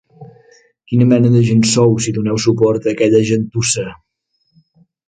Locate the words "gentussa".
3.33-3.89